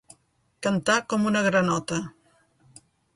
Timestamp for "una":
1.31-1.43